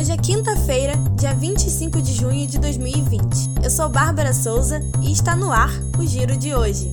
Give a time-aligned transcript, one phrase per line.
[0.00, 3.20] Hoje é quinta-feira, dia 25 de junho de 2020.
[3.62, 6.90] Eu sou Bárbara Souza e está no ar o Giro de hoje.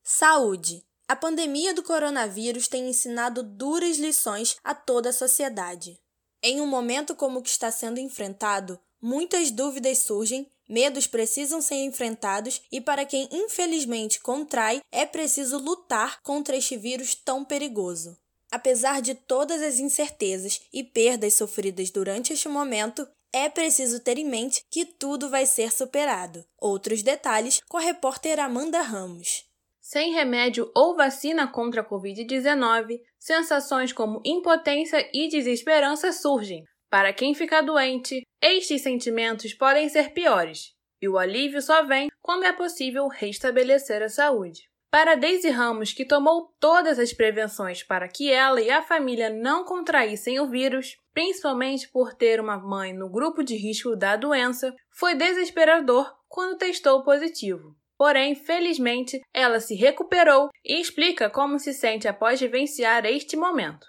[0.03, 0.85] Saúde.
[1.07, 5.97] A pandemia do coronavírus tem ensinado duras lições a toda a sociedade.
[6.43, 11.83] Em um momento como o que está sendo enfrentado, muitas dúvidas surgem, medos precisam ser
[11.83, 18.17] enfrentados e, para quem infelizmente contrai, é preciso lutar contra este vírus tão perigoso.
[18.51, 24.25] Apesar de todas as incertezas e perdas sofridas durante este momento, é preciso ter em
[24.25, 26.45] mente que tudo vai ser superado.
[26.57, 29.45] Outros detalhes com a repórter Amanda Ramos.
[29.81, 36.63] Sem remédio ou vacina contra a Covid-19, sensações como impotência e desesperança surgem.
[36.89, 42.43] Para quem fica doente, estes sentimentos podem ser piores, e o alívio só vem quando
[42.43, 44.69] é possível restabelecer a saúde.
[44.89, 49.65] Para Daisy Ramos, que tomou todas as prevenções para que ela e a família não
[49.65, 55.13] contraíssem o vírus, principalmente por ter uma mãe no grupo de risco da doença, foi
[55.13, 57.75] desesperador quando testou positivo.
[57.97, 63.85] Porém, felizmente, ela se recuperou e explica como se sente após vivenciar este momento.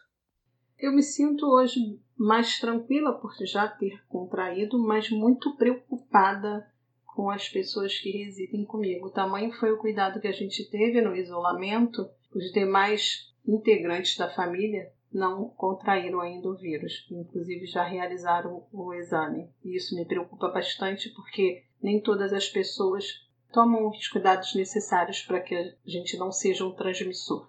[0.79, 6.69] Eu me sinto hoje mais tranquila por já ter contraído, mas muito preocupada
[7.07, 9.07] com as pessoas que residem comigo.
[9.07, 12.09] O tamanho foi o cuidado que a gente teve no isolamento.
[12.35, 19.49] Os demais integrantes da família não contraíram ainda o vírus, inclusive já realizaram o exame.
[19.65, 25.41] E isso me preocupa bastante porque nem todas as pessoas tomam os cuidados necessários para
[25.41, 27.49] que a gente não seja um transmissor.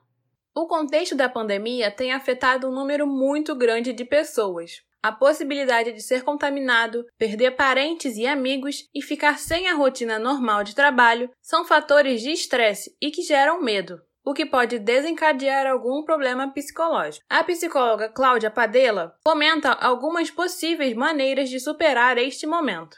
[0.60, 4.82] O contexto da pandemia tem afetado um número muito grande de pessoas.
[5.02, 10.66] A possibilidade de ser contaminado, perder parentes e amigos e ficar sem a rotina normal
[10.66, 16.04] de trabalho são fatores de estresse e que geram medo, o que pode desencadear algum
[16.04, 17.26] problema psicológico.
[17.30, 22.98] A psicóloga Cláudia Padela comenta algumas possíveis maneiras de superar este momento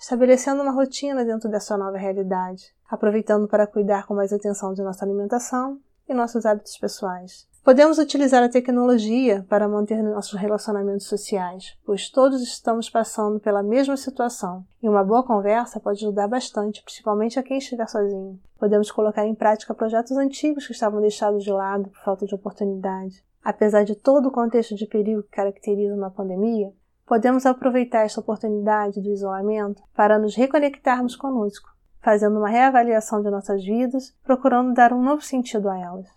[0.00, 5.04] estabelecendo uma rotina dentro dessa nova realidade, aproveitando para cuidar com mais atenção de nossa
[5.04, 7.46] alimentação e nossos hábitos pessoais.
[7.64, 13.96] Podemos utilizar a tecnologia para manter nossos relacionamentos sociais, pois todos estamos passando pela mesma
[13.96, 18.40] situação e uma boa conversa pode ajudar bastante, principalmente a quem estiver sozinho.
[18.58, 23.24] Podemos colocar em prática projetos antigos que estavam deixados de lado por falta de oportunidade.
[23.44, 26.72] Apesar de todo o contexto de perigo que caracteriza uma pandemia,
[27.06, 31.71] podemos aproveitar esta oportunidade do isolamento para nos reconectarmos conosco,
[32.02, 36.08] fazendo uma reavaliação de nossas vidas, procurando dar um novo sentido a elas.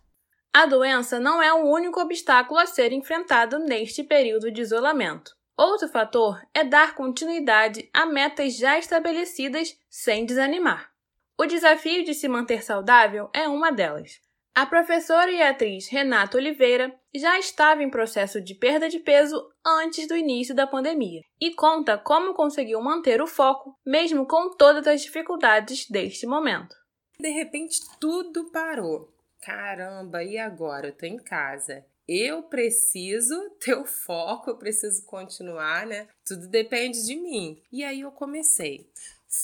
[0.54, 5.36] A doença não é o único obstáculo a ser enfrentado neste período de isolamento.
[5.58, 10.90] Outro fator é dar continuidade a metas já estabelecidas sem desanimar.
[11.38, 14.25] O desafio de se manter saudável é uma delas.
[14.56, 19.36] A professora e atriz Renata Oliveira já estava em processo de perda de peso
[19.66, 24.88] antes do início da pandemia e conta como conseguiu manter o foco mesmo com todas
[24.88, 26.74] as dificuldades deste momento.
[27.20, 29.14] De repente tudo parou.
[29.42, 30.88] Caramba, e agora?
[30.88, 31.86] Eu tô em casa.
[32.08, 36.08] Eu preciso ter o foco, eu preciso continuar, né?
[36.26, 37.62] Tudo depende de mim.
[37.70, 38.90] E aí eu comecei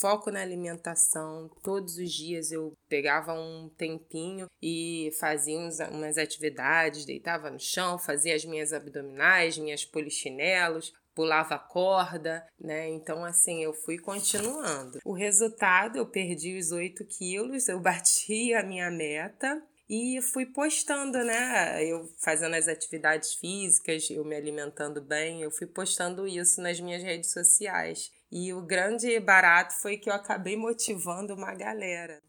[0.00, 1.50] foco na alimentação.
[1.62, 5.58] Todos os dias eu pegava um tempinho e fazia
[5.90, 12.88] umas atividades, deitava no chão, fazia as minhas abdominais, minhas polichinelos, pulava corda, né?
[12.88, 14.98] Então, assim, eu fui continuando.
[15.04, 21.18] O resultado, eu perdi os 8 quilos, eu bati a minha meta e fui postando,
[21.18, 21.84] né?
[21.84, 27.02] Eu fazendo as atividades físicas, eu me alimentando bem, eu fui postando isso nas minhas
[27.02, 28.10] redes sociais.
[28.30, 32.22] E o grande barato foi que eu acabei motivando uma galera.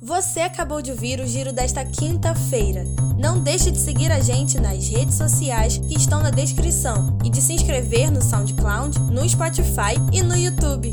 [0.00, 2.82] Você acabou de ouvir o giro desta quinta-feira.
[3.16, 7.40] Não deixe de seguir a gente nas redes sociais que estão na descrição e de
[7.40, 10.92] se inscrever no SoundCloud, no Spotify e no YouTube.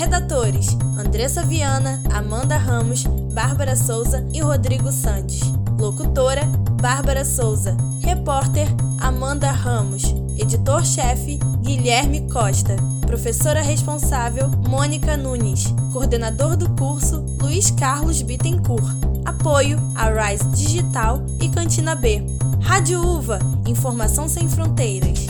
[0.00, 3.04] Redatores: Andressa Viana, Amanda Ramos,
[3.34, 5.42] Bárbara Souza e Rodrigo Santos.
[5.78, 6.40] Locutora:
[6.80, 7.76] Bárbara Souza.
[8.00, 8.66] Repórter:
[8.98, 10.04] Amanda Ramos.
[10.38, 12.76] Editor-chefe: Guilherme Costa.
[13.02, 15.66] Professora responsável: Mônica Nunes.
[15.92, 18.96] Coordenador do curso: Luiz Carlos Bittencourt.
[19.26, 22.24] Apoio: a Rise Digital e Cantina B.
[22.62, 25.29] Rádio Uva, informação sem fronteiras.